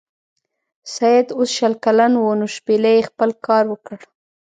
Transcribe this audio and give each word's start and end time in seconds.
سید 0.95 1.27
اوس 1.37 1.49
شل 1.57 1.73
کلن 1.83 2.13
و 2.21 2.25
نو 2.39 2.45
شپیلۍ 2.55 2.97
خپل 3.09 3.29
کار 3.45 3.63
وکړ. 3.71 3.97